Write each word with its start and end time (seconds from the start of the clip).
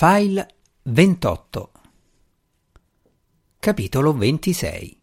File 0.00 0.46
28 0.82 1.72
Capitolo 3.58 4.12
26 4.12 5.02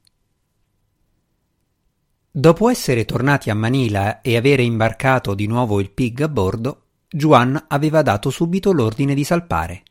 Dopo 2.32 2.69
essere 2.69 3.03
tornati 3.03 3.50
a 3.50 3.55
Manila 3.55 4.21
e 4.21 4.37
avere 4.37 4.63
imbarcato 4.63 5.33
di 5.33 5.47
nuovo 5.47 5.81
il 5.81 5.92
pig 5.92 6.21
a 6.21 6.29
bordo, 6.29 6.83
Juan 7.09 7.61
aveva 7.67 8.04
dato 8.04 8.29
subito 8.29 8.71
l'ordine 8.71 9.13
di 9.13 9.25
salpare. 9.25 9.84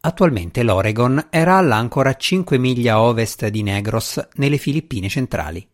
Attualmente 0.00 0.64
l'Oregon 0.64 1.28
era 1.30 1.56
all'ancora 1.56 2.16
5 2.16 2.58
miglia 2.58 3.00
ovest 3.00 3.46
di 3.46 3.62
Negros, 3.62 4.26
nelle 4.34 4.58
Filippine 4.58 5.08
centrali. 5.08 5.64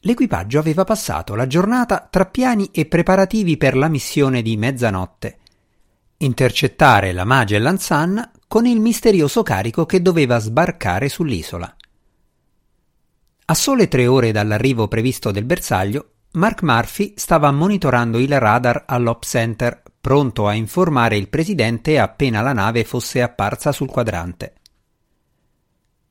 L'equipaggio 0.00 0.58
aveva 0.58 0.84
passato 0.84 1.34
la 1.34 1.46
giornata 1.46 2.06
tra 2.10 2.26
piani 2.26 2.68
e 2.70 2.84
preparativi 2.84 3.56
per 3.56 3.74
la 3.74 3.88
missione 3.88 4.42
di 4.42 4.58
mezzanotte. 4.58 5.38
Intercettare 6.18 7.12
la 7.12 7.24
Magellan 7.24 7.78
Sun 7.78 8.30
con 8.48 8.64
il 8.64 8.80
misterioso 8.80 9.42
carico 9.42 9.84
che 9.84 10.00
doveva 10.00 10.38
sbarcare 10.38 11.10
sull'isola. 11.10 11.76
A 13.44 13.54
sole 13.54 13.86
tre 13.86 14.06
ore 14.06 14.32
dall'arrivo 14.32 14.88
previsto 14.88 15.30
del 15.30 15.44
bersaglio, 15.44 16.12
Mark 16.32 16.62
Murphy 16.62 17.12
stava 17.16 17.50
monitorando 17.50 18.16
il 18.16 18.40
radar 18.40 18.84
all'Op 18.86 19.24
Center, 19.24 19.82
pronto 20.00 20.48
a 20.48 20.54
informare 20.54 21.18
il 21.18 21.28
presidente 21.28 21.98
appena 21.98 22.40
la 22.40 22.54
nave 22.54 22.84
fosse 22.84 23.20
apparsa 23.20 23.70
sul 23.70 23.90
quadrante. 23.90 24.54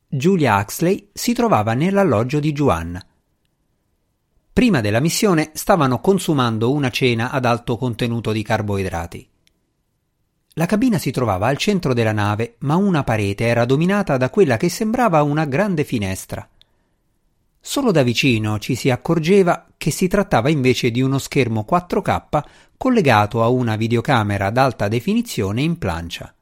Julia 0.06 0.56
Huxley 0.60 1.10
si 1.12 1.32
trovava 1.32 1.74
nell'alloggio 1.74 2.38
di 2.38 2.52
Juan. 2.52 2.96
Prima 4.52 4.80
della 4.80 5.00
missione 5.00 5.50
stavano 5.54 6.00
consumando 6.00 6.70
una 6.70 6.90
cena 6.90 7.32
ad 7.32 7.44
alto 7.44 7.76
contenuto 7.76 8.30
di 8.30 8.44
carboidrati. 8.44 9.30
La 10.58 10.64
cabina 10.64 10.96
si 10.96 11.10
trovava 11.10 11.48
al 11.48 11.58
centro 11.58 11.92
della 11.92 12.12
nave, 12.12 12.54
ma 12.60 12.76
una 12.76 13.04
parete 13.04 13.44
era 13.44 13.66
dominata 13.66 14.16
da 14.16 14.30
quella 14.30 14.56
che 14.56 14.70
sembrava 14.70 15.22
una 15.22 15.44
grande 15.44 15.84
finestra. 15.84 16.48
Solo 17.60 17.90
da 17.90 18.02
vicino 18.02 18.58
ci 18.58 18.74
si 18.74 18.88
accorgeva 18.88 19.66
che 19.76 19.90
si 19.90 20.08
trattava 20.08 20.48
invece 20.48 20.90
di 20.90 21.02
uno 21.02 21.18
schermo 21.18 21.66
4K 21.68 22.42
collegato 22.78 23.42
a 23.42 23.48
una 23.48 23.76
videocamera 23.76 24.46
ad 24.46 24.56
alta 24.56 24.88
definizione 24.88 25.60
in 25.60 25.76
plancia. 25.76 26.34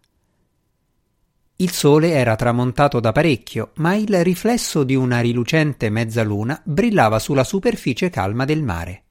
Il 1.57 1.73
sole 1.73 2.13
era 2.13 2.37
tramontato 2.37 3.01
da 3.01 3.11
parecchio, 3.11 3.73
ma 3.79 3.97
il 3.97 4.23
riflesso 4.23 4.85
di 4.85 4.95
una 4.95 5.19
rilucente 5.19 5.91
mezzaluna 5.91 6.61
brillava 6.63 7.19
sulla 7.19 7.43
superficie 7.43 8.11
calma 8.11 8.45
del 8.45 8.63
mare. 8.63 9.04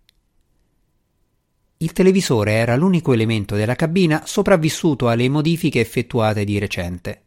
Il 1.77 1.91
televisore 1.91 2.53
era 2.53 2.75
l'unico 2.75 3.13
elemento 3.13 3.55
della 3.55 3.75
cabina 3.75 4.23
sopravvissuto 4.25 5.09
alle 5.09 5.27
modifiche 5.29 5.79
effettuate 5.79 6.43
di 6.43 6.57
recente. 6.59 7.21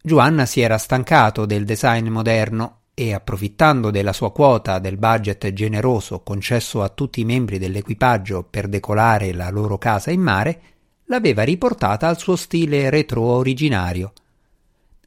Giovanna 0.00 0.46
si 0.46 0.60
era 0.60 0.78
stancato 0.78 1.46
del 1.46 1.64
design 1.64 2.08
moderno 2.08 2.80
e, 2.94 3.12
approfittando 3.12 3.90
della 3.90 4.12
sua 4.12 4.30
quota 4.32 4.78
del 4.78 4.98
budget 4.98 5.52
generoso 5.52 6.20
concesso 6.20 6.82
a 6.82 6.88
tutti 6.90 7.20
i 7.20 7.24
membri 7.24 7.58
dell'equipaggio 7.58 8.46
per 8.48 8.68
decolare 8.68 9.32
la 9.32 9.50
loro 9.50 9.78
casa 9.78 10.10
in 10.10 10.20
mare, 10.20 10.62
l'aveva 11.06 11.42
riportata 11.42 12.06
al 12.06 12.18
suo 12.18 12.36
stile 12.36 12.88
retro 12.88 13.22
originario. 13.22 14.12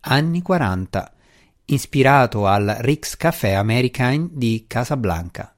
Anni 0.02 0.42
40, 0.42 1.14
ispirato 1.66 2.46
al 2.46 2.78
Rick's 2.82 3.16
Café 3.16 3.54
American 3.54 4.30
di 4.34 4.66
Casablanca. 4.68 5.57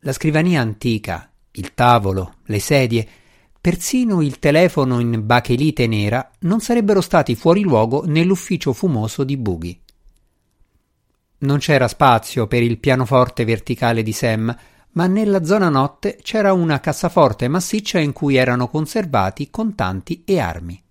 La 0.00 0.12
scrivania 0.12 0.60
antica, 0.60 1.30
il 1.52 1.74
tavolo, 1.74 2.36
le 2.44 2.60
sedie, 2.60 3.08
persino 3.60 4.22
il 4.22 4.38
telefono 4.38 5.00
in 5.00 5.24
bachelite 5.24 5.86
nera 5.86 6.30
non 6.40 6.60
sarebbero 6.60 7.00
stati 7.00 7.34
fuori 7.34 7.62
luogo 7.62 8.04
nell'ufficio 8.06 8.72
fumoso 8.72 9.24
di 9.24 9.36
Bughi. 9.36 9.80
Non 11.38 11.58
c'era 11.58 11.88
spazio 11.88 12.46
per 12.46 12.62
il 12.62 12.78
pianoforte 12.78 13.44
verticale 13.44 14.02
di 14.02 14.12
Sam, 14.12 14.56
ma 14.92 15.06
nella 15.06 15.44
zona 15.44 15.68
notte 15.68 16.18
c'era 16.22 16.52
una 16.52 16.80
cassaforte 16.80 17.48
massiccia 17.48 17.98
in 17.98 18.12
cui 18.12 18.36
erano 18.36 18.68
conservati 18.68 19.50
contanti 19.50 20.22
e 20.24 20.38
armi. 20.38 20.82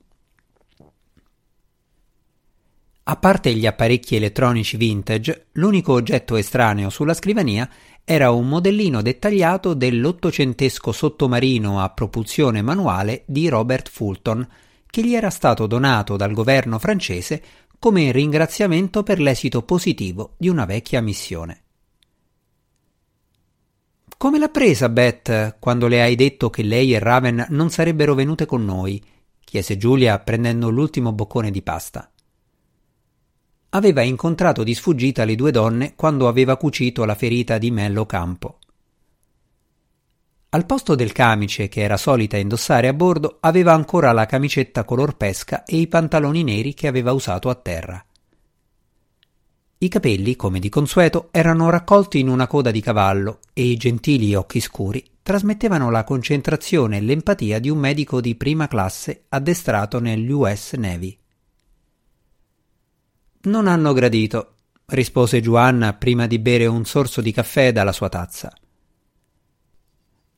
A 3.07 3.15
parte 3.17 3.53
gli 3.53 3.67
apparecchi 3.67 4.15
elettronici 4.15 4.77
vintage, 4.77 5.47
l'unico 5.53 5.93
oggetto 5.93 6.35
estraneo 6.35 6.89
sulla 6.89 7.13
scrivania 7.13 7.69
era 8.07 8.29
un 8.29 8.47
modellino 8.47 9.01
dettagliato 9.01 9.73
dell'ottocentesco 9.73 10.91
sottomarino 10.91 11.81
a 11.81 11.89
propulsione 11.89 12.61
manuale 12.61 13.23
di 13.25 13.49
Robert 13.49 13.89
Fulton, 13.89 14.47
che 14.85 15.03
gli 15.03 15.15
era 15.15 15.31
stato 15.31 15.65
donato 15.65 16.15
dal 16.15 16.31
governo 16.31 16.77
francese 16.77 17.41
come 17.79 18.11
ringraziamento 18.11 19.01
per 19.01 19.19
l'esito 19.19 19.63
positivo 19.63 20.35
di 20.37 20.47
una 20.49 20.65
vecchia 20.65 21.01
missione. 21.01 21.63
Come 24.17 24.37
l'ha 24.37 24.49
presa 24.49 24.87
Beth 24.87 25.57
quando 25.59 25.87
le 25.87 26.03
hai 26.03 26.15
detto 26.15 26.51
che 26.51 26.61
lei 26.61 26.93
e 26.93 26.99
Raven 26.99 27.47
non 27.49 27.71
sarebbero 27.71 28.13
venute 28.13 28.45
con 28.45 28.63
noi? 28.63 29.03
chiese 29.43 29.77
Giulia 29.77 30.19
prendendo 30.19 30.69
l'ultimo 30.69 31.11
boccone 31.11 31.49
di 31.49 31.63
pasta 31.63 32.09
aveva 33.75 34.01
incontrato 34.01 34.63
di 34.63 34.73
sfuggita 34.73 35.25
le 35.25 35.35
due 35.35 35.51
donne 35.51 35.95
quando 35.95 36.29
aveva 36.29 36.55
cucito 36.55 37.03
la 37.03 37.13
ferita 37.13 37.57
di 37.57 37.71
Mello 37.71 38.05
Campo. 38.05 38.59
Al 40.49 40.65
posto 40.65 40.95
del 40.95 41.11
camice 41.11 41.67
che 41.67 41.81
era 41.81 41.97
solita 41.97 42.37
indossare 42.37 42.87
a 42.87 42.93
bordo, 42.93 43.37
aveva 43.41 43.73
ancora 43.73 44.13
la 44.13 44.25
camicetta 44.25 44.85
color 44.85 45.17
pesca 45.17 45.65
e 45.65 45.75
i 45.75 45.87
pantaloni 45.87 46.43
neri 46.43 46.73
che 46.73 46.87
aveva 46.87 47.11
usato 47.11 47.49
a 47.49 47.55
terra. 47.55 48.03
I 49.77 49.87
capelli, 49.89 50.37
come 50.37 50.59
di 50.59 50.69
consueto, 50.69 51.27
erano 51.31 51.69
raccolti 51.69 52.19
in 52.19 52.29
una 52.29 52.47
coda 52.47 52.71
di 52.71 52.79
cavallo 52.79 53.39
e 53.51 53.63
i 53.63 53.75
gentili 53.75 54.33
occhi 54.35 54.61
scuri 54.61 55.03
trasmettevano 55.21 55.91
la 55.91 56.05
concentrazione 56.05 56.97
e 56.97 57.01
l'empatia 57.01 57.59
di 57.59 57.69
un 57.69 57.79
medico 57.79 58.21
di 58.21 58.35
prima 58.35 58.69
classe 58.69 59.25
addestrato 59.27 59.99
nell'US 59.99 60.73
Navy. 60.73 61.17
Non 63.45 63.67
hanno 63.67 63.93
gradito, 63.93 64.53
rispose 64.87 65.39
Giovanna 65.39 65.93
prima 65.93 66.25
di 66.25 66.39
bere 66.39 66.65
un 66.65 66.83
sorso 66.83 67.21
di 67.21 67.31
caffè 67.31 67.71
dalla 67.71 67.91
sua 67.91 68.09
tazza. 68.09 68.51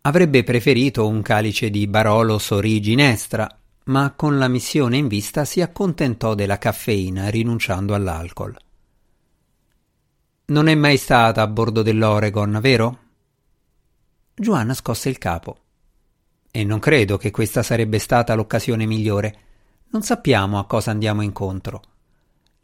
Avrebbe 0.01 0.44
preferito 0.44 1.07
un 1.07 1.22
calice 1.22 1.69
di 1.69 1.88
Barolo 1.88 2.38
Sorì 2.38 2.81
Ginestra, 2.81 3.47
ma 3.85 4.12
con 4.12 4.38
la 4.38 4.50
missione 4.50 4.97
in 4.97 5.07
vista 5.07 5.46
si 5.46 5.62
accontentò 5.62 6.35
della 6.35 6.57
caffeina 6.57 7.29
rinunciando 7.29 7.94
all'alcol. 7.94 8.57
Non 10.47 10.67
è 10.67 10.75
mai 10.75 10.97
stata 10.97 11.41
a 11.41 11.47
bordo 11.47 11.81
dell'Oregon, 11.81 12.59
vero? 12.62 13.00
Giovanna 14.34 14.73
scosse 14.73 15.07
il 15.07 15.17
capo. 15.17 15.57
E 16.51 16.63
non 16.66 16.79
credo 16.79 17.17
che 17.17 17.31
questa 17.31 17.63
sarebbe 17.63 18.00
stata 18.00 18.34
l'occasione 18.34 18.85
migliore. 18.85 19.40
Non 19.91 20.03
sappiamo 20.03 20.59
a 20.59 20.66
cosa 20.66 20.91
andiamo 20.91 21.22
incontro. 21.22 21.81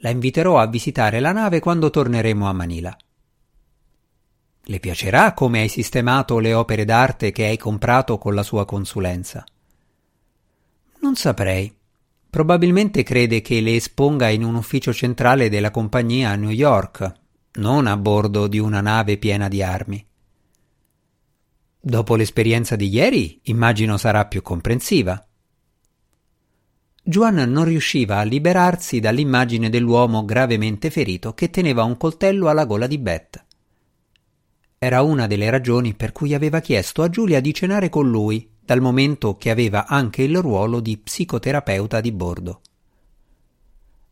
La 0.03 0.09
inviterò 0.09 0.59
a 0.59 0.67
visitare 0.67 1.21
la 1.21 1.31
nave 1.31 1.61
quando 1.61 1.89
torneremo 1.89 2.49
a 2.49 2.51
Manila. 2.51 2.95
Le 4.65 4.79
piacerà 4.79 5.33
come 5.33 5.61
hai 5.61 5.69
sistemato 5.69 6.39
le 6.39 6.53
opere 6.53 6.83
d'arte 6.83 7.31
che 7.31 7.45
hai 7.45 7.57
comprato 7.57 8.17
con 8.17 8.35
la 8.35 8.43
sua 8.43 8.65
consulenza? 8.65 9.45
Non 10.99 11.15
saprei. 11.15 11.73
Probabilmente 12.29 13.03
crede 13.03 13.39
che 13.41 13.61
le 13.61 13.75
esponga 13.75 14.27
in 14.27 14.43
un 14.43 14.55
ufficio 14.55 14.91
centrale 14.91 15.47
della 15.47 15.71
compagnia 15.71 16.31
a 16.31 16.35
New 16.35 16.49
York, 16.49 17.13
non 17.53 17.87
a 17.87 17.95
bordo 17.95 18.47
di 18.47 18.59
una 18.59 18.81
nave 18.81 19.17
piena 19.17 19.47
di 19.47 19.63
armi. 19.63 20.05
Dopo 21.79 22.17
l'esperienza 22.17 22.75
di 22.75 22.89
ieri, 22.89 23.39
immagino 23.43 23.95
sarà 23.95 24.25
più 24.25 24.41
comprensiva. 24.41 25.25
Juan 27.05 27.35
non 27.35 27.65
riusciva 27.65 28.19
a 28.19 28.23
liberarsi 28.23 29.01
dall'immagine 29.01 29.69
dell'uomo 29.69 30.23
gravemente 30.23 30.89
ferito 30.89 31.33
che 31.33 31.49
teneva 31.49 31.83
un 31.83 31.97
coltello 31.97 32.47
alla 32.47 32.63
gola 32.63 32.87
di 32.87 32.97
Beth. 32.97 33.45
Era 34.77 35.01
una 35.01 35.27
delle 35.27 35.49
ragioni 35.49 35.95
per 35.95 36.13
cui 36.13 36.33
aveva 36.33 36.61
chiesto 36.61 37.03
a 37.03 37.09
Giulia 37.09 37.41
di 37.41 37.53
cenare 37.53 37.89
con 37.89 38.09
lui, 38.09 38.49
dal 38.63 38.79
momento 38.79 39.35
che 39.35 39.49
aveva 39.49 39.85
anche 39.85 40.23
il 40.23 40.37
ruolo 40.37 40.79
di 40.79 40.97
psicoterapeuta 40.97 41.99
di 41.99 42.11
bordo. 42.13 42.61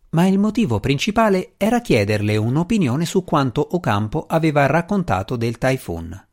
Ma 0.09 0.27
il 0.27 0.38
motivo 0.38 0.81
principale 0.81 1.53
era 1.55 1.79
chiederle 1.79 2.35
un'opinione 2.35 3.05
su 3.05 3.23
quanto 3.23 3.65
Ocampo 3.71 4.25
aveva 4.27 4.65
raccontato 4.65 5.38
del 5.38 5.57
Typhoon. 5.57 6.25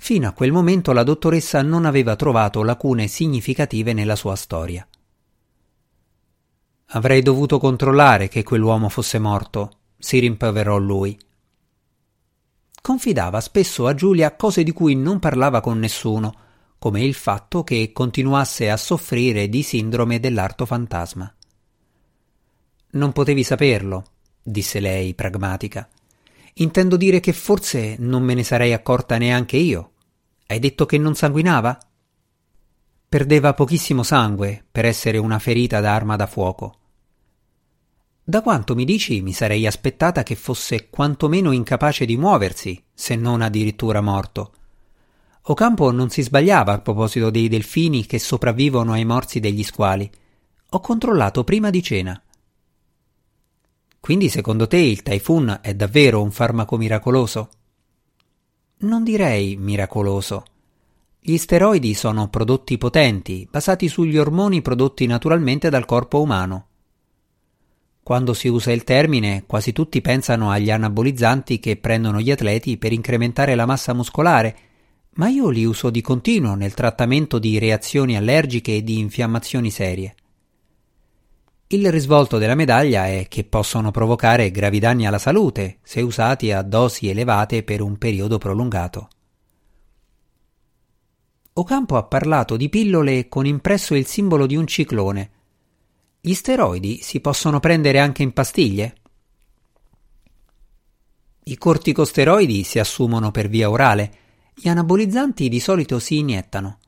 Fino 0.00 0.26
a 0.26 0.32
quel 0.32 0.50
momento 0.50 0.92
la 0.92 1.02
dottoressa 1.02 1.60
non 1.60 1.84
aveva 1.84 2.16
trovato 2.16 2.62
lacune 2.62 3.06
significative 3.06 3.92
nella 3.92 4.16
sua 4.16 4.34
storia. 4.34 4.88
Avrei 6.92 7.20
dovuto 7.20 7.58
controllare 7.58 8.28
che 8.28 8.42
quell'uomo 8.42 8.88
fosse 8.88 9.18
morto, 9.18 9.80
si 9.98 10.18
rimproverò 10.18 10.78
lui. 10.78 11.18
Confidava 12.80 13.42
spesso 13.42 13.86
a 13.86 13.94
Giulia 13.94 14.34
cose 14.36 14.62
di 14.62 14.72
cui 14.72 14.96
non 14.96 15.18
parlava 15.18 15.60
con 15.60 15.78
nessuno, 15.78 16.34
come 16.78 17.02
il 17.04 17.12
fatto 17.12 17.62
che 17.62 17.92
continuasse 17.92 18.70
a 18.70 18.78
soffrire 18.78 19.50
di 19.50 19.62
sindrome 19.62 20.18
dell'arto 20.18 20.64
fantasma. 20.64 21.32
Non 22.92 23.12
potevi 23.12 23.44
saperlo, 23.44 24.04
disse 24.42 24.80
lei, 24.80 25.12
pragmatica. 25.12 25.86
Intendo 26.60 26.96
dire 26.96 27.20
che 27.20 27.32
forse 27.32 27.96
non 27.98 28.22
me 28.22 28.34
ne 28.34 28.44
sarei 28.44 28.74
accorta 28.74 29.16
neanche 29.16 29.56
io. 29.56 29.92
Hai 30.46 30.58
detto 30.58 30.84
che 30.84 30.98
non 30.98 31.14
sanguinava? 31.14 31.78
Perdeva 33.08 33.54
pochissimo 33.54 34.02
sangue 34.02 34.64
per 34.70 34.84
essere 34.84 35.16
una 35.16 35.38
ferita 35.38 35.80
da 35.80 35.94
arma 35.94 36.16
da 36.16 36.26
fuoco. 36.26 36.74
Da 38.22 38.42
quanto 38.42 38.74
mi 38.74 38.84
dici 38.84 39.22
mi 39.22 39.32
sarei 39.32 39.66
aspettata 39.66 40.22
che 40.22 40.36
fosse 40.36 40.90
quantomeno 40.90 41.50
incapace 41.50 42.04
di 42.04 42.18
muoversi, 42.18 42.80
se 42.92 43.16
non 43.16 43.40
addirittura 43.40 44.02
morto. 44.02 44.52
Ocampo 45.44 45.90
non 45.90 46.10
si 46.10 46.20
sbagliava 46.20 46.74
a 46.74 46.80
proposito 46.80 47.30
dei 47.30 47.48
delfini 47.48 48.04
che 48.04 48.18
sopravvivono 48.18 48.92
ai 48.92 49.06
morsi 49.06 49.40
degli 49.40 49.64
squali. 49.64 50.08
Ho 50.68 50.80
controllato 50.80 51.42
prima 51.42 51.70
di 51.70 51.82
cena. 51.82 52.22
Quindi 54.00 54.30
secondo 54.30 54.66
te 54.66 54.78
il 54.78 55.02
Typhoon 55.02 55.58
è 55.60 55.74
davvero 55.74 56.22
un 56.22 56.30
farmaco 56.30 56.78
miracoloso? 56.78 57.50
Non 58.78 59.04
direi 59.04 59.56
miracoloso. 59.56 60.44
Gli 61.20 61.36
steroidi 61.36 61.92
sono 61.92 62.28
prodotti 62.28 62.78
potenti, 62.78 63.46
basati 63.48 63.88
sugli 63.88 64.16
ormoni 64.16 64.62
prodotti 64.62 65.04
naturalmente 65.04 65.68
dal 65.68 65.84
corpo 65.84 66.22
umano. 66.22 66.66
Quando 68.02 68.32
si 68.32 68.48
usa 68.48 68.72
il 68.72 68.84
termine, 68.84 69.44
quasi 69.46 69.72
tutti 69.72 70.00
pensano 70.00 70.50
agli 70.50 70.70
anabolizzanti 70.70 71.60
che 71.60 71.76
prendono 71.76 72.20
gli 72.20 72.30
atleti 72.30 72.78
per 72.78 72.92
incrementare 72.92 73.54
la 73.54 73.66
massa 73.66 73.92
muscolare, 73.92 74.56
ma 75.16 75.28
io 75.28 75.50
li 75.50 75.64
uso 75.64 75.90
di 75.90 76.00
continuo 76.00 76.54
nel 76.54 76.72
trattamento 76.72 77.38
di 77.38 77.58
reazioni 77.58 78.16
allergiche 78.16 78.76
e 78.76 78.82
di 78.82 78.98
infiammazioni 78.98 79.70
serie. 79.70 80.14
Il 81.72 81.88
risvolto 81.92 82.38
della 82.38 82.56
medaglia 82.56 83.06
è 83.06 83.26
che 83.28 83.44
possono 83.44 83.92
provocare 83.92 84.50
gravi 84.50 84.80
danni 84.80 85.06
alla 85.06 85.20
salute 85.20 85.78
se 85.84 86.00
usati 86.00 86.50
a 86.50 86.62
dosi 86.62 87.08
elevate 87.08 87.62
per 87.62 87.80
un 87.80 87.96
periodo 87.96 88.38
prolungato. 88.38 89.08
Ocampo 91.52 91.96
ha 91.96 92.02
parlato 92.02 92.56
di 92.56 92.68
pillole 92.68 93.28
con 93.28 93.46
impresso 93.46 93.94
il 93.94 94.04
simbolo 94.06 94.46
di 94.46 94.56
un 94.56 94.66
ciclone. 94.66 95.30
Gli 96.20 96.34
steroidi 96.34 97.02
si 97.02 97.20
possono 97.20 97.60
prendere 97.60 98.00
anche 98.00 98.24
in 98.24 98.32
pastiglie? 98.32 98.96
I 101.44 101.56
corticosteroidi 101.56 102.64
si 102.64 102.80
assumono 102.80 103.30
per 103.30 103.48
via 103.48 103.70
orale, 103.70 104.14
gli 104.56 104.66
anabolizzanti 104.66 105.48
di 105.48 105.60
solito 105.60 106.00
si 106.00 106.18
iniettano. 106.18 106.79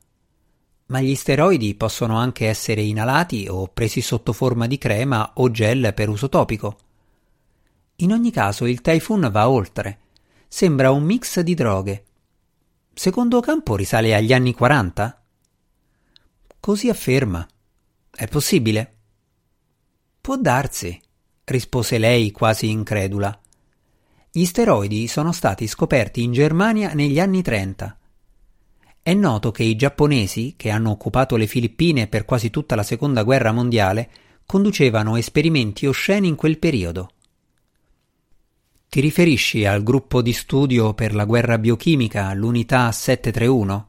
Ma 0.92 1.00
gli 1.00 1.14
steroidi 1.14 1.74
possono 1.74 2.18
anche 2.18 2.46
essere 2.48 2.82
inalati 2.82 3.46
o 3.48 3.66
presi 3.68 4.02
sotto 4.02 4.34
forma 4.34 4.66
di 4.66 4.76
crema 4.76 5.32
o 5.36 5.50
gel 5.50 5.94
per 5.94 6.10
uso 6.10 6.28
topico. 6.28 6.78
In 7.96 8.12
ogni 8.12 8.30
caso 8.30 8.66
il 8.66 8.82
Typhoon 8.82 9.30
va 9.32 9.48
oltre. 9.48 10.00
Sembra 10.46 10.90
un 10.90 11.02
mix 11.02 11.40
di 11.40 11.54
droghe. 11.54 12.04
Secondo 12.92 13.40
Campo 13.40 13.74
risale 13.74 14.14
agli 14.14 14.34
anni 14.34 14.52
40? 14.52 15.22
Così 16.60 16.90
afferma. 16.90 17.48
È 18.10 18.28
possibile? 18.28 18.96
Può 20.20 20.36
darsi, 20.36 21.00
rispose 21.44 21.96
lei 21.96 22.30
quasi 22.32 22.68
incredula. 22.68 23.40
Gli 24.30 24.44
steroidi 24.44 25.06
sono 25.06 25.32
stati 25.32 25.66
scoperti 25.66 26.22
in 26.22 26.32
Germania 26.32 26.92
negli 26.92 27.18
anni 27.18 27.40
30. 27.40 27.96
È 29.04 29.14
noto 29.14 29.50
che 29.50 29.64
i 29.64 29.74
giapponesi, 29.74 30.54
che 30.56 30.70
hanno 30.70 30.90
occupato 30.90 31.34
le 31.34 31.48
Filippine 31.48 32.06
per 32.06 32.24
quasi 32.24 32.50
tutta 32.50 32.76
la 32.76 32.84
seconda 32.84 33.24
guerra 33.24 33.50
mondiale, 33.50 34.10
conducevano 34.46 35.16
esperimenti 35.16 35.86
osceni 35.86 36.28
in 36.28 36.36
quel 36.36 36.58
periodo. 36.58 37.10
Ti 38.88 39.00
riferisci 39.00 39.64
al 39.64 39.82
gruppo 39.82 40.22
di 40.22 40.32
studio 40.32 40.94
per 40.94 41.14
la 41.14 41.24
guerra 41.24 41.58
biochimica, 41.58 42.32
l'unità 42.32 42.92
731? 42.92 43.88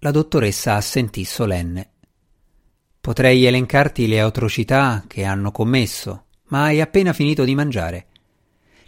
La 0.00 0.10
dottoressa 0.12 0.74
assentì 0.74 1.24
solenne. 1.24 1.90
Potrei 3.00 3.44
elencarti 3.44 4.06
le 4.06 4.20
atrocità 4.20 5.02
che 5.08 5.24
hanno 5.24 5.50
commesso, 5.50 6.26
ma 6.48 6.64
hai 6.64 6.80
appena 6.80 7.12
finito 7.12 7.42
di 7.42 7.56
mangiare. 7.56 8.06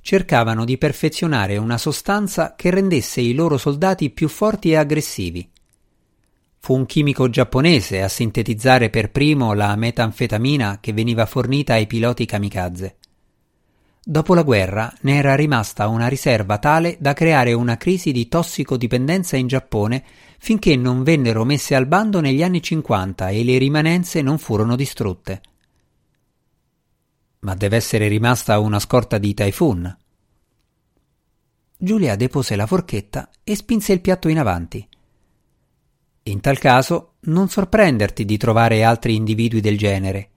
Cercavano 0.03 0.65
di 0.65 0.79
perfezionare 0.79 1.57
una 1.57 1.79
sostanza 1.79 2.55
che 2.57 2.71
rendesse 2.71 3.21
i 3.21 3.35
loro 3.35 3.59
soldati 3.59 4.11
più 4.11 4.29
forti 4.29 4.71
e 4.71 4.77
aggressivi. 4.77 5.49
Fu 6.59 6.75
un 6.75 6.87
chimico 6.87 7.29
giapponese 7.31 8.03
a 8.03 8.09
sintetizzare 8.09 8.91
per 8.91 9.11
primo 9.11 9.55
la 9.55 9.75
metanfetamina 9.77 10.79
che 10.81 10.93
veniva 10.93 11.27
fornita 11.27 11.75
ai 11.75 11.87
piloti 11.87 12.27
kamikaze. 12.27 12.97
Dopo 14.03 14.35
la 14.35 14.43
guerra 14.43 14.93
ne 15.03 15.17
era 15.17 15.35
rimasta 15.35 15.87
una 15.87 16.09
riserva 16.09 16.59
tale 16.59 16.97
da 16.99 17.13
creare 17.13 17.53
una 17.53 17.77
crisi 17.77 18.13
di 18.13 18.29
tossicodipendenza 18.29 19.37
in 19.37 19.47
Giappone 19.47 20.03
finché 20.39 20.75
non 20.75 21.03
vennero 21.03 21.45
messe 21.45 21.75
al 21.75 21.87
bando 21.87 22.21
negli 22.21 22.43
anni 22.43 22.63
50 22.63 23.29
e 23.29 23.45
le 23.45 23.59
rimanenze 23.59 24.23
non 24.23 24.39
furono 24.39 24.75
distrutte. 24.75 25.43
Ma 27.41 27.55
deve 27.55 27.77
essere 27.77 28.09
rimasta 28.09 28.59
una 28.59 28.79
scorta 28.79 29.19
di 29.19 29.33
Typhoon. 29.35 29.97
Giulia 31.77 32.17
depose 32.17 32.57
la 32.57 32.67
forchetta 32.67 33.31
e 33.43 33.57
spinse 33.57 33.93
il 33.93 34.01
piatto 34.01 34.29
in 34.29 34.39
avanti. 34.39 34.87
In 36.25 36.41
tal 36.41 36.59
caso, 36.59 37.15
non 37.21 37.49
sorprenderti 37.49 38.25
di 38.25 38.37
trovare 38.37 38.85
altri 38.85 39.15
individui 39.15 39.61
del 39.61 39.79
genere 39.79 40.31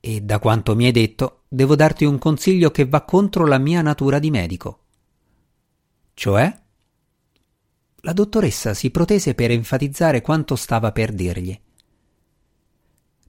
e 0.00 0.20
da 0.20 0.38
quanto 0.38 0.74
mi 0.74 0.86
hai 0.86 0.92
detto 0.92 1.42
devo 1.48 1.74
darti 1.74 2.04
un 2.04 2.18
consiglio 2.18 2.70
che 2.70 2.86
va 2.86 3.02
contro 3.02 3.44
la 3.44 3.58
mia 3.58 3.82
natura 3.82 4.18
di 4.18 4.30
medico. 4.30 4.84
Cioè? 6.14 6.60
La 8.02 8.12
dottoressa 8.12 8.72
si 8.72 8.90
protese 8.90 9.34
per 9.34 9.50
enfatizzare 9.50 10.20
quanto 10.20 10.56
stava 10.56 10.92
per 10.92 11.12
dirgli. 11.12 11.58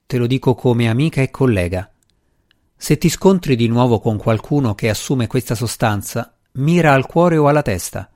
Te 0.06 0.18
lo 0.18 0.28
dico 0.28 0.56
come 0.56 0.88
amica 0.88 1.22
e 1.22 1.32
collega. 1.32 1.92
Se 2.80 2.98
ti 3.00 3.10
scontri 3.10 3.56
di 3.56 3.68
nuovo 3.68 4.00
con 4.00 4.18
qualcuno 4.18 4.76
che 4.76 4.88
assume 4.90 5.26
questa 5.26 5.56
sostanza, 5.56 6.32
mira 6.54 6.94
al 6.94 7.08
cuore 7.08 7.36
o 7.36 7.48
alla 7.48 7.64
testa. 7.64 8.08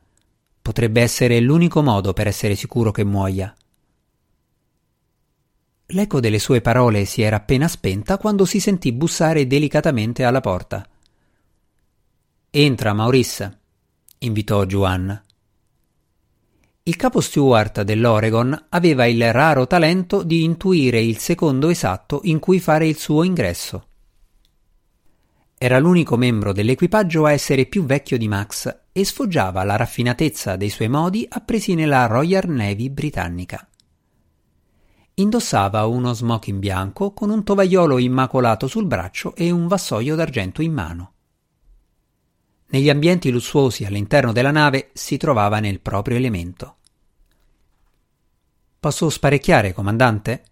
Potrebbe 0.62 1.02
essere 1.02 1.40
l'unico 1.40 1.82
modo 1.82 2.14
per 2.14 2.28
essere 2.28 2.56
sicuro 2.56 2.92
che 2.92 3.04
muoia. 3.04 3.54
L'eco 5.88 6.20
delle 6.20 6.40
sue 6.40 6.62
parole 6.62 7.06
si 7.06 7.24
era 7.24 7.38
appena 7.38 7.68
spenta 7.68 8.18
quando 8.18 8.46
si 8.46 8.60
sentì 8.60 8.94
bussare 8.94 9.48
delicatamente 9.48 10.24
alla 10.24 10.40
porta. 10.40 10.88
Entra, 12.52 12.94
Maurice, 12.94 13.60
invitò 14.20 14.64
Joanna. 14.66 15.22
Il 16.84 16.96
capo 16.96 17.20
steward 17.20 17.82
dell'Oregon 17.82 18.68
aveva 18.70 19.06
il 19.06 19.34
raro 19.34 19.68
talento 19.68 20.24
di 20.24 20.44
intuire 20.44 21.02
il 21.02 21.18
secondo 21.18 21.70
esatto 21.70 22.22
in 22.24 22.40
cui 22.40 22.60
fare 22.60 22.88
il 22.88 22.98
suo 22.98 23.24
ingresso. 23.24 23.88
Era 25.64 25.78
l'unico 25.78 26.18
membro 26.18 26.54
dell'equipaggio 26.54 27.26
a 27.26 27.34
essere 27.34 27.68
più 27.68 27.86
vecchio 27.86 28.18
di 28.18 28.28
Max 28.28 28.80
e 28.92 29.06
sfoggiava 29.06 29.64
la 29.64 29.76
raffinatezza 29.76 30.56
dei 30.56 30.70
suoi 30.70 30.88
modi 30.88 31.24
appresi 31.30 31.76
nella 31.76 32.08
Royal 32.08 32.50
Navy 32.50 32.90
britannica. 32.90 33.70
Indossava 35.14 35.86
uno 35.86 36.14
smoking 36.14 36.58
bianco 36.58 37.14
con 37.14 37.30
un 37.30 37.44
tovagliolo 37.44 38.00
immacolato 38.00 38.66
sul 38.66 38.88
braccio 38.88 39.36
e 39.36 39.52
un 39.52 39.68
vassoio 39.68 40.16
d'argento 40.16 40.64
in 40.64 40.74
mano. 40.74 41.14
Negli 42.70 42.90
ambienti 42.90 43.30
lussuosi 43.30 43.86
all'interno 43.86 44.32
della 44.32 44.50
nave 44.50 44.90
si 44.94 45.18
trovava 45.18 45.60
nel 45.60 45.80
proprio 45.80 46.18
elemento. 46.18 46.78
Posso 48.80 49.12
sparecchiare, 49.12 49.74
comandante? 49.74 50.44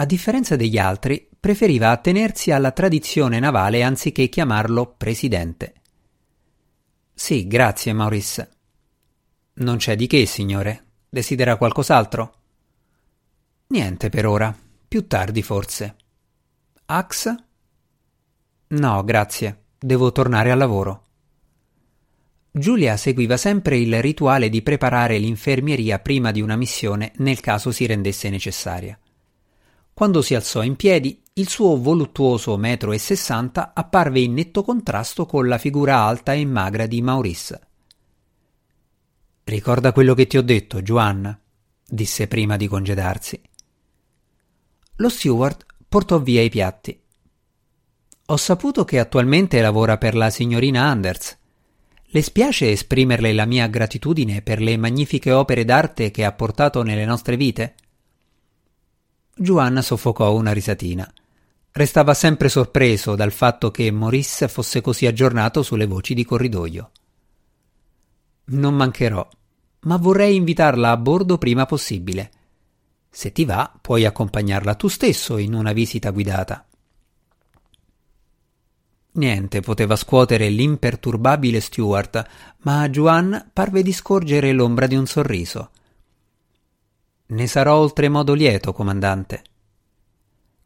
A 0.00 0.04
differenza 0.04 0.54
degli 0.54 0.78
altri, 0.78 1.28
preferiva 1.40 1.90
attenersi 1.90 2.52
alla 2.52 2.70
tradizione 2.70 3.40
navale 3.40 3.82
anziché 3.82 4.28
chiamarlo 4.28 4.94
presidente. 4.96 5.74
Sì, 7.12 7.48
grazie, 7.48 7.92
Maurice. 7.92 8.50
Non 9.54 9.76
c'è 9.78 9.96
di 9.96 10.06
che, 10.06 10.24
signore. 10.24 10.84
Desidera 11.08 11.56
qualcos'altro? 11.56 12.34
Niente 13.68 14.08
per 14.08 14.26
ora. 14.26 14.56
Più 14.86 15.08
tardi 15.08 15.42
forse. 15.42 15.96
Ax? 16.86 17.34
No, 18.68 19.02
grazie. 19.02 19.64
Devo 19.80 20.12
tornare 20.12 20.52
al 20.52 20.58
lavoro. 20.58 21.06
Giulia 22.52 22.96
seguiva 22.96 23.36
sempre 23.36 23.78
il 23.78 24.00
rituale 24.00 24.48
di 24.48 24.62
preparare 24.62 25.18
l'infermieria 25.18 25.98
prima 25.98 26.30
di 26.30 26.40
una 26.40 26.54
missione 26.54 27.10
nel 27.16 27.40
caso 27.40 27.72
si 27.72 27.84
rendesse 27.84 28.30
necessaria. 28.30 28.96
Quando 29.98 30.22
si 30.22 30.36
alzò 30.36 30.62
in 30.62 30.76
piedi, 30.76 31.20
il 31.32 31.48
suo 31.48 31.76
voluttuoso 31.76 32.56
metro 32.56 32.92
e 32.92 32.98
sessanta 32.98 33.72
apparve 33.74 34.20
in 34.20 34.32
netto 34.32 34.62
contrasto 34.62 35.26
con 35.26 35.48
la 35.48 35.58
figura 35.58 35.96
alta 35.96 36.34
e 36.34 36.44
magra 36.44 36.86
di 36.86 37.02
Maurice. 37.02 37.60
Ricorda 39.42 39.90
quello 39.90 40.14
che 40.14 40.28
ti 40.28 40.38
ho 40.38 40.42
detto, 40.42 40.82
Joanna, 40.82 41.36
disse 41.84 42.28
prima 42.28 42.56
di 42.56 42.68
congedarsi. 42.68 43.42
Lo 44.98 45.08
steward 45.08 45.66
portò 45.88 46.20
via 46.20 46.42
i 46.42 46.48
piatti. 46.48 46.96
Ho 48.26 48.36
saputo 48.36 48.84
che 48.84 49.00
attualmente 49.00 49.60
lavora 49.60 49.98
per 49.98 50.14
la 50.14 50.30
signorina 50.30 50.84
Anders. 50.84 51.36
Le 52.04 52.22
spiace 52.22 52.70
esprimerle 52.70 53.32
la 53.32 53.46
mia 53.46 53.66
gratitudine 53.66 54.42
per 54.42 54.60
le 54.60 54.76
magnifiche 54.76 55.32
opere 55.32 55.64
d'arte 55.64 56.12
che 56.12 56.24
ha 56.24 56.30
portato 56.30 56.84
nelle 56.84 57.04
nostre 57.04 57.36
vite? 57.36 57.74
Giovanna 59.40 59.82
soffocò 59.82 60.34
una 60.34 60.52
risatina. 60.52 61.10
Restava 61.70 62.12
sempre 62.12 62.48
sorpreso 62.48 63.14
dal 63.14 63.30
fatto 63.30 63.70
che 63.70 63.88
Maurice 63.92 64.48
fosse 64.48 64.80
così 64.80 65.06
aggiornato 65.06 65.62
sulle 65.62 65.86
voci 65.86 66.12
di 66.12 66.24
corridoio. 66.24 66.90
Non 68.46 68.74
mancherò, 68.74 69.28
ma 69.80 69.96
vorrei 69.96 70.34
invitarla 70.34 70.90
a 70.90 70.96
bordo 70.96 71.38
prima 71.38 71.66
possibile. 71.66 72.30
Se 73.08 73.30
ti 73.30 73.44
va, 73.44 73.72
puoi 73.80 74.04
accompagnarla 74.04 74.74
tu 74.74 74.88
stesso 74.88 75.36
in 75.36 75.54
una 75.54 75.72
visita 75.72 76.10
guidata. 76.10 76.66
Niente 79.12 79.60
poteva 79.60 79.94
scuotere 79.94 80.48
l'imperturbabile 80.48 81.60
Stuart, 81.60 82.26
ma 82.62 82.80
a 82.82 82.88
Juan 82.88 83.50
parve 83.52 83.82
di 83.82 83.92
scorgere 83.92 84.50
l'ombra 84.50 84.88
di 84.88 84.96
un 84.96 85.06
sorriso. 85.06 85.70
Ne 87.30 87.46
sarò 87.46 87.76
oltremodo 87.76 88.32
lieto, 88.32 88.72
comandante. 88.72 89.42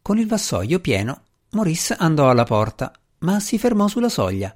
Con 0.00 0.18
il 0.18 0.28
vassoio 0.28 0.78
pieno, 0.78 1.22
Maurice 1.50 1.96
andò 1.98 2.30
alla 2.30 2.44
porta, 2.44 2.92
ma 3.18 3.40
si 3.40 3.58
fermò 3.58 3.88
sulla 3.88 4.08
soglia. 4.08 4.54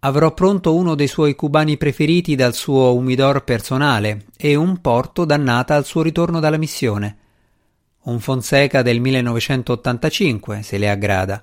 Avrò 0.00 0.34
pronto 0.34 0.74
uno 0.74 0.94
dei 0.94 1.06
suoi 1.06 1.34
cubani 1.34 1.78
preferiti 1.78 2.34
dal 2.34 2.52
suo 2.52 2.94
umidor 2.94 3.42
personale 3.42 4.26
e 4.36 4.54
un 4.54 4.82
porto 4.82 5.24
dannata 5.24 5.76
al 5.76 5.86
suo 5.86 6.02
ritorno 6.02 6.40
dalla 6.40 6.58
missione. 6.58 7.18
Un 8.02 8.20
Fonseca 8.20 8.82
del 8.82 9.00
1985, 9.00 10.62
se 10.62 10.76
le 10.76 10.90
aggrada. 10.90 11.42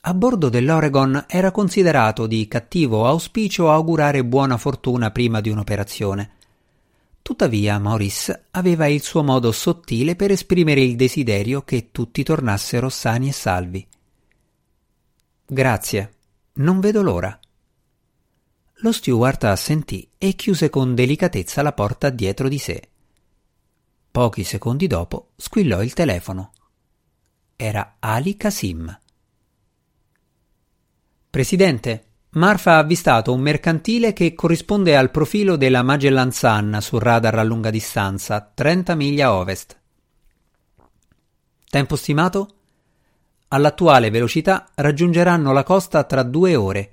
A 0.00 0.14
bordo 0.14 0.48
dell'Oregon 0.48 1.26
era 1.28 1.52
considerato 1.52 2.26
di 2.26 2.48
cattivo 2.48 3.06
auspicio 3.06 3.70
augurare 3.70 4.24
buona 4.24 4.56
fortuna 4.56 5.12
prima 5.12 5.40
di 5.40 5.50
un'operazione. 5.50 6.37
Tuttavia 7.22 7.78
Maurice 7.78 8.46
aveva 8.52 8.86
il 8.86 9.02
suo 9.02 9.22
modo 9.22 9.52
sottile 9.52 10.16
per 10.16 10.30
esprimere 10.30 10.80
il 10.80 10.96
desiderio 10.96 11.62
che 11.62 11.90
tutti 11.90 12.22
tornassero 12.22 12.88
sani 12.88 13.28
e 13.28 13.32
salvi. 13.32 13.86
Grazie, 15.46 16.14
non 16.54 16.80
vedo 16.80 17.02
l'ora. 17.02 17.38
Lo 18.80 18.92
steward 18.92 19.42
assentì 19.44 20.08
e 20.18 20.34
chiuse 20.34 20.70
con 20.70 20.94
delicatezza 20.94 21.62
la 21.62 21.72
porta 21.72 22.10
dietro 22.10 22.48
di 22.48 22.58
sé. 22.58 22.88
Pochi 24.10 24.44
secondi 24.44 24.86
dopo 24.86 25.30
squillò 25.36 25.82
il 25.82 25.92
telefono. 25.94 26.52
Era 27.56 27.96
Ali 27.98 28.36
Kasim. 28.36 29.00
Presidente, 31.30 32.07
Marfa 32.32 32.72
ha 32.72 32.78
avvistato 32.78 33.32
un 33.32 33.40
mercantile 33.40 34.12
che 34.12 34.34
corrisponde 34.34 34.94
al 34.94 35.10
profilo 35.10 35.56
della 35.56 35.82
Magellan 35.82 36.30
Sun 36.30 36.76
sul 36.82 37.00
radar 37.00 37.38
a 37.38 37.42
lunga 37.42 37.70
distanza, 37.70 38.52
30 38.54 38.94
miglia 38.94 39.32
ovest. 39.32 39.80
Tempo 41.70 41.96
stimato? 41.96 42.54
All'attuale 43.48 44.10
velocità 44.10 44.68
raggiungeranno 44.74 45.52
la 45.52 45.62
costa 45.62 46.04
tra 46.04 46.22
due 46.22 46.54
ore 46.54 46.92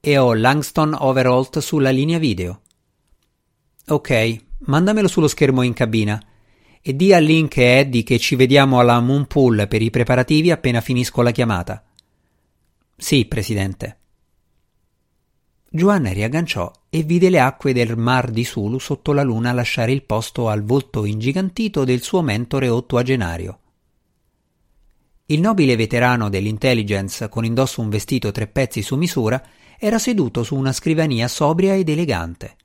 e 0.00 0.16
ho 0.16 0.32
Langston 0.32 0.96
Overholt 0.98 1.58
sulla 1.58 1.90
linea 1.90 2.18
video. 2.18 2.62
Ok, 3.88 4.36
mandamelo 4.60 5.06
sullo 5.06 5.28
schermo 5.28 5.60
in 5.60 5.74
cabina 5.74 6.22
e 6.80 6.96
di 6.96 7.12
a 7.12 7.18
Link 7.18 7.58
e 7.58 7.78
Eddie 7.78 8.02
che 8.02 8.18
ci 8.18 8.36
vediamo 8.36 8.80
alla 8.80 9.00
Moonpool 9.00 9.68
per 9.68 9.82
i 9.82 9.90
preparativi 9.90 10.50
appena 10.50 10.80
finisco 10.80 11.20
la 11.20 11.30
chiamata. 11.30 11.84
Sì, 12.96 13.26
presidente. 13.26 13.98
Giovanna 15.74 16.12
riagganciò 16.12 16.70
e 16.90 17.02
vide 17.02 17.30
le 17.30 17.40
acque 17.40 17.72
del 17.72 17.96
mar 17.96 18.30
di 18.30 18.44
Sulu 18.44 18.78
sotto 18.78 19.14
la 19.14 19.22
luna 19.22 19.52
lasciare 19.52 19.90
il 19.90 20.02
posto 20.02 20.50
al 20.50 20.62
volto 20.62 21.06
ingigantito 21.06 21.84
del 21.84 22.02
suo 22.02 22.20
mentore 22.20 22.68
ottuagenario. 22.68 23.58
Il 25.24 25.40
nobile 25.40 25.74
veterano 25.74 26.28
dell'intelligence, 26.28 27.30
con 27.30 27.46
indosso 27.46 27.80
un 27.80 27.88
vestito 27.88 28.30
tre 28.32 28.48
pezzi 28.48 28.82
su 28.82 28.96
misura, 28.96 29.42
era 29.78 29.98
seduto 29.98 30.42
su 30.42 30.56
una 30.56 30.72
scrivania 30.72 31.26
sobria 31.26 31.74
ed 31.74 31.88
elegante. 31.88 32.56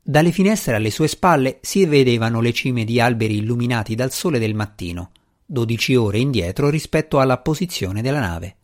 Dalle 0.00 0.30
finestre 0.30 0.76
alle 0.76 0.90
sue 0.90 1.08
spalle 1.08 1.58
si 1.62 1.84
vedevano 1.84 2.40
le 2.40 2.52
cime 2.52 2.84
di 2.84 3.00
alberi 3.00 3.38
illuminati 3.38 3.96
dal 3.96 4.12
sole 4.12 4.38
del 4.38 4.54
mattino, 4.54 5.10
dodici 5.44 5.96
ore 5.96 6.20
indietro 6.20 6.70
rispetto 6.70 7.18
alla 7.18 7.38
posizione 7.38 8.02
della 8.02 8.20
nave. 8.20 8.57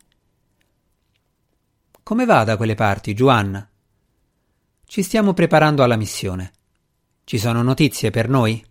Come 2.05 2.27
va 2.27 2.45
da 2.45 2.59
quelle 2.59 2.75
parti, 2.75 3.15
Giovanna? 3.15 3.67
Ci 4.85 5.03
stiamo 5.03 5.33
preparando 5.33 5.83
alla 5.83 5.97
missione. 5.97 6.53
Ci 7.25 7.39
sono 7.39 7.63
notizie 7.63 8.11
per 8.11 8.29
noi? 8.29 8.63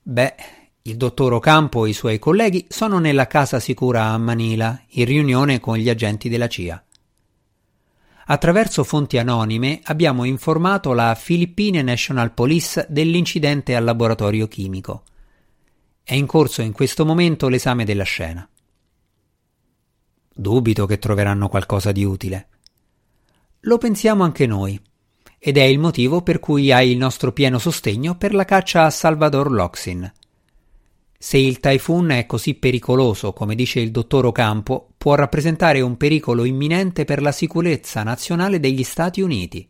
Beh, 0.00 0.34
il 0.80 0.96
dottor 0.96 1.34
Ocampo 1.34 1.84
e 1.84 1.90
i 1.90 1.92
suoi 1.92 2.18
colleghi 2.18 2.64
sono 2.70 2.98
nella 2.98 3.26
casa 3.26 3.60
sicura 3.60 4.04
a 4.04 4.16
Manila, 4.16 4.80
in 4.92 5.04
riunione 5.04 5.60
con 5.60 5.76
gli 5.76 5.90
agenti 5.90 6.30
della 6.30 6.48
CIA. 6.48 6.82
Attraverso 8.28 8.82
fonti 8.82 9.18
anonime 9.18 9.80
abbiamo 9.84 10.24
informato 10.24 10.94
la 10.94 11.14
Philippine 11.22 11.82
National 11.82 12.32
Police 12.32 12.86
dell'incidente 12.88 13.76
al 13.76 13.84
laboratorio 13.84 14.48
chimico. 14.48 15.02
È 16.02 16.14
in 16.14 16.24
corso 16.24 16.62
in 16.62 16.72
questo 16.72 17.04
momento 17.04 17.48
l'esame 17.48 17.84
della 17.84 18.04
scena. 18.04 18.48
Dubito 20.38 20.84
che 20.84 20.98
troveranno 20.98 21.48
qualcosa 21.48 21.92
di 21.92 22.04
utile. 22.04 22.48
Lo 23.60 23.78
pensiamo 23.78 24.22
anche 24.22 24.46
noi, 24.46 24.78
ed 25.38 25.56
è 25.56 25.62
il 25.62 25.78
motivo 25.78 26.20
per 26.20 26.40
cui 26.40 26.70
hai 26.70 26.90
il 26.90 26.98
nostro 26.98 27.32
pieno 27.32 27.58
sostegno 27.58 28.18
per 28.18 28.34
la 28.34 28.44
caccia 28.44 28.84
a 28.84 28.90
Salvador 28.90 29.50
Loxin. 29.50 30.12
Se 31.18 31.38
il 31.38 31.58
typhoon 31.58 32.10
è 32.10 32.26
così 32.26 32.52
pericoloso 32.52 33.32
come 33.32 33.54
dice 33.54 33.80
il 33.80 33.90
dottor 33.90 34.26
Ocampo, 34.26 34.90
può 34.98 35.14
rappresentare 35.14 35.80
un 35.80 35.96
pericolo 35.96 36.44
imminente 36.44 37.06
per 37.06 37.22
la 37.22 37.32
sicurezza 37.32 38.02
nazionale 38.02 38.60
degli 38.60 38.82
Stati 38.82 39.22
Uniti. 39.22 39.66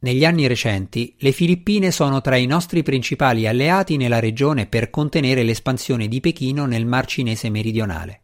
Negli 0.00 0.26
anni 0.26 0.46
recenti 0.46 1.14
le 1.20 1.32
Filippine 1.32 1.90
sono 1.92 2.20
tra 2.20 2.36
i 2.36 2.44
nostri 2.44 2.82
principali 2.82 3.46
alleati 3.46 3.96
nella 3.96 4.20
regione 4.20 4.66
per 4.66 4.90
contenere 4.90 5.44
l'espansione 5.44 6.08
di 6.08 6.20
Pechino 6.20 6.66
nel 6.66 6.84
Mar 6.84 7.06
Cinese 7.06 7.48
meridionale. 7.48 8.20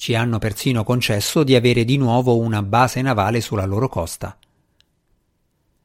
Ci 0.00 0.14
hanno 0.14 0.38
persino 0.38 0.82
concesso 0.82 1.44
di 1.44 1.54
avere 1.54 1.84
di 1.84 1.98
nuovo 1.98 2.38
una 2.38 2.62
base 2.62 3.02
navale 3.02 3.42
sulla 3.42 3.66
loro 3.66 3.86
costa. 3.90 4.34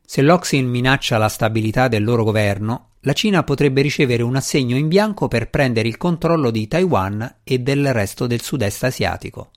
Se 0.06 0.22
l'Oxin 0.22 0.70
minaccia 0.70 1.18
la 1.18 1.28
stabilità 1.28 1.90
del 1.90 2.06
loro 2.06 2.24
governo, 2.24 2.92
la 3.02 3.12
Cina 3.12 3.44
potrebbe 3.44 3.82
ricevere 3.82 4.24
un 4.24 4.38
assegno 4.38 4.78
in 4.78 4.88
bianco 4.88 5.28
per 5.28 5.50
prendere 5.50 5.90
il 5.90 5.98
controllo 5.98 6.50
di 6.50 6.66
Taiwan 6.66 7.40
e 7.44 7.60
del 7.60 7.92
resto 7.92 8.26
del 8.26 8.40
sud-est 8.40 8.86
asiatico. 8.86 9.52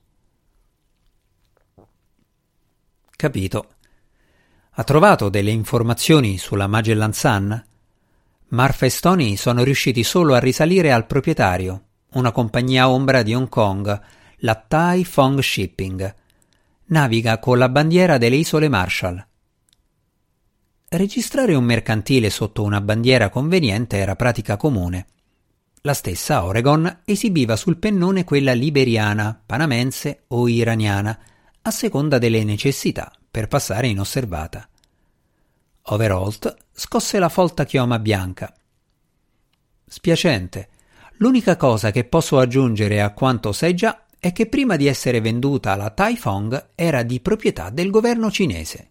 Capito. 3.14 3.68
Ha 4.70 4.82
trovato 4.82 5.28
delle 5.28 5.52
informazioni 5.52 6.36
sulla 6.36 6.66
Magellan 6.66 7.12
Sun? 7.12 7.64
Marfa 8.48 8.86
e 8.86 8.90
Stony 8.90 9.36
sono 9.36 9.62
riusciti 9.62 10.02
solo 10.02 10.34
a 10.34 10.40
risalire 10.40 10.90
al 10.90 11.06
proprietario, 11.06 11.82
una 12.14 12.32
compagnia 12.32 12.88
ombra 12.88 13.22
di 13.22 13.36
Hong 13.36 13.48
Kong, 13.48 14.16
la 14.42 14.54
Tai 14.54 15.04
Fong 15.04 15.40
Shipping. 15.40 16.14
Naviga 16.86 17.38
con 17.38 17.58
la 17.58 17.68
bandiera 17.68 18.18
delle 18.18 18.36
isole 18.36 18.68
Marshall. 18.68 19.26
Registrare 20.90 21.54
un 21.54 21.64
mercantile 21.64 22.30
sotto 22.30 22.62
una 22.62 22.80
bandiera 22.80 23.30
conveniente 23.30 23.96
era 23.96 24.14
pratica 24.14 24.56
comune. 24.56 25.06
La 25.82 25.92
stessa 25.92 26.44
Oregon 26.44 27.00
esibiva 27.04 27.56
sul 27.56 27.78
pennone 27.78 28.22
quella 28.22 28.52
liberiana, 28.52 29.40
panamense 29.44 30.24
o 30.28 30.48
iraniana, 30.48 31.18
a 31.62 31.70
seconda 31.72 32.18
delle 32.18 32.44
necessità, 32.44 33.12
per 33.28 33.48
passare 33.48 33.88
inosservata. 33.88 34.68
Overholt 35.82 36.56
scosse 36.72 37.18
la 37.18 37.28
folta 37.28 37.64
chioma 37.64 37.98
bianca. 37.98 38.54
Spiacente. 39.84 40.68
L'unica 41.16 41.56
cosa 41.56 41.90
che 41.90 42.04
posso 42.04 42.38
aggiungere 42.38 43.02
a 43.02 43.12
quanto 43.12 43.50
sai 43.50 43.74
già 43.74 44.04
è 44.18 44.32
che 44.32 44.46
prima 44.46 44.76
di 44.76 44.86
essere 44.86 45.20
venduta 45.20 45.76
la 45.76 45.90
Taifong 45.90 46.70
era 46.74 47.02
di 47.02 47.20
proprietà 47.20 47.70
del 47.70 47.90
governo 47.90 48.30
cinese. 48.30 48.90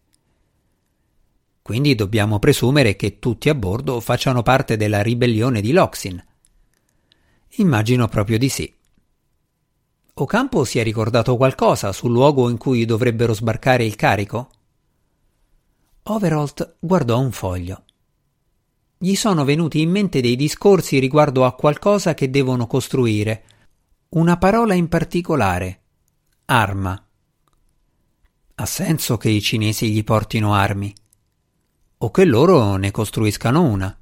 Quindi 1.62 1.96
dobbiamo 1.96 2.40
presumere 2.40 2.96
che 2.96 3.20
tutti 3.20 3.50
a 3.50 3.56
bordo 3.56 4.00
facciano 4.00 4.42
parte 4.42 4.78
della 4.78 5.02
ribellione 5.02 5.60
di 5.60 5.74
Loxin. 5.74 6.24
Immagino 7.58 8.08
proprio 8.08 8.38
di 8.38 8.48
sì. 8.48 8.74
Ocampo 10.14 10.64
si 10.64 10.80
è 10.80 10.84
ricordato 10.84 11.36
qualcosa 11.36 11.92
sul 11.92 12.12
luogo 12.12 12.50
in 12.50 12.58
cui 12.58 12.86
dovrebbero 12.86 13.34
sbarcare 13.34 13.84
il 13.84 13.96
carico? 13.96 14.50
Overholt 16.04 16.78
guardò 16.80 17.20
un 17.20 17.32
foglio. 17.32 17.84
Gli 18.98 19.14
sono 19.14 19.44
venuti 19.44 19.82
in 19.82 19.92
mente 19.92 20.22
dei 20.22 20.36
discorsi 20.36 20.98
riguardo 21.00 21.46
a 21.46 21.54
qualcosa 21.54 22.14
che 22.14 22.30
devono 22.30 22.66
costruire. 22.66 23.44
Una 24.10 24.38
parola 24.38 24.74
in 24.74 24.88
particolare. 24.88 25.82
Arma. 26.46 27.06
Ha 28.56 28.66
senso 28.66 29.18
che 29.18 29.28
i 29.28 29.42
cinesi 29.42 29.92
gli 29.92 30.02
portino 30.06 30.54
armi. 30.54 30.96
O 31.98 32.10
che 32.10 32.24
loro 32.24 32.78
ne 32.78 32.90
costruiscano 32.92 33.64
una. 33.64 34.00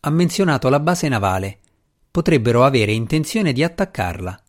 Ha 0.00 0.10
menzionato 0.10 0.68
la 0.68 0.78
base 0.78 1.08
navale. 1.08 1.60
Potrebbero 2.10 2.62
avere 2.62 2.92
intenzione 2.92 3.54
di 3.54 3.64
attaccarla. 3.64 4.42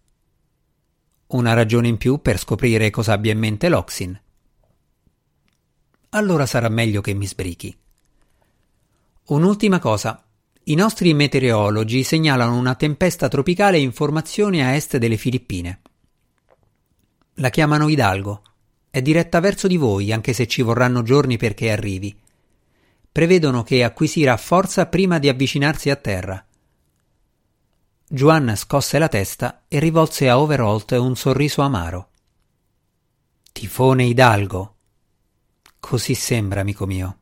Una 1.28 1.54
ragione 1.54 1.88
in 1.88 1.96
più 1.96 2.20
per 2.22 2.38
scoprire 2.38 2.90
cosa 2.90 3.14
abbia 3.14 3.32
in 3.32 3.40
mente 3.40 3.70
Loxin. 3.70 4.22
Allora 6.10 6.46
sarà 6.46 6.68
meglio 6.68 7.00
che 7.00 7.14
mi 7.14 7.28
sbrichi. 7.28 7.74
Un'ultima 9.28 9.80
cosa. 9.80 10.22
I 10.64 10.76
nostri 10.76 11.12
meteorologi 11.16 12.04
segnalano 12.04 12.56
una 12.56 12.76
tempesta 12.76 13.28
tropicale 13.28 13.80
in 13.80 13.92
formazione 13.92 14.64
a 14.64 14.76
est 14.76 14.98
delle 14.98 15.18
Filippine. 15.18 15.82
La 17.36 17.50
chiamano 17.50 17.90
Hidalgo. 17.90 18.44
È 18.92 19.02
diretta 19.02 19.40
verso 19.40 19.68
di 19.68 19.78
voi, 19.78 20.12
anche 20.12 20.34
se 20.34 20.46
ci 20.46 20.62
vorranno 20.62 21.02
giorni 21.02 21.38
perché 21.38 21.72
arrivi. 21.72 22.16
Prevedono 23.12 23.64
che 23.64 23.84
acquisirà 23.84 24.38
forza 24.38 24.86
prima 24.86 25.18
di 25.18 25.30
avvicinarsi 25.30 25.90
a 25.90 25.96
terra. 25.96 26.46
Juan 28.08 28.56
scosse 28.56 29.00
la 29.00 29.08
testa 29.08 29.64
e 29.68 29.80
rivolse 29.80 30.30
a 30.30 30.38
Overholt 30.40 30.92
un 30.92 31.16
sorriso 31.16 31.62
amaro. 31.62 32.10
Tifone 33.52 34.04
Hidalgo. 34.04 34.76
Così 35.80 36.14
sembra, 36.14 36.62
amico 36.62 36.86
mio. 36.86 37.21